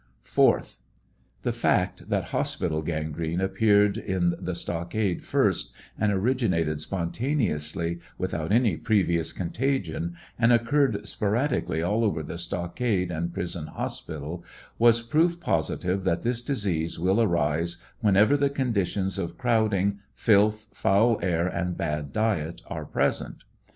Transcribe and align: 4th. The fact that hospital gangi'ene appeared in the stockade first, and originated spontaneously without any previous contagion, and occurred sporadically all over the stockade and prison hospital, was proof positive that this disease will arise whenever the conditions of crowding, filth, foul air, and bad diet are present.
4th. 0.25 0.77
The 1.43 1.53
fact 1.53 2.09
that 2.09 2.29
hospital 2.29 2.81
gangi'ene 2.83 3.39
appeared 3.39 3.97
in 3.99 4.33
the 4.39 4.55
stockade 4.55 5.23
first, 5.23 5.75
and 5.95 6.11
originated 6.11 6.81
spontaneously 6.81 7.99
without 8.17 8.51
any 8.51 8.77
previous 8.77 9.31
contagion, 9.31 10.15
and 10.39 10.51
occurred 10.51 11.07
sporadically 11.07 11.83
all 11.83 12.03
over 12.03 12.23
the 12.23 12.39
stockade 12.39 13.11
and 13.11 13.31
prison 13.31 13.67
hospital, 13.67 14.43
was 14.79 15.03
proof 15.03 15.39
positive 15.39 16.03
that 16.03 16.23
this 16.23 16.41
disease 16.41 16.97
will 16.99 17.21
arise 17.21 17.77
whenever 17.99 18.35
the 18.35 18.49
conditions 18.49 19.19
of 19.19 19.37
crowding, 19.37 19.99
filth, 20.15 20.65
foul 20.73 21.19
air, 21.21 21.45
and 21.47 21.77
bad 21.77 22.11
diet 22.11 22.63
are 22.65 22.85
present. 22.85 23.43